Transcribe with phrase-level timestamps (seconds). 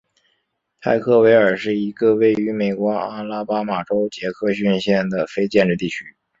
[0.79, 6.03] 派克维尔是一个位于美国阿拉巴马州杰克逊县的非建制地区。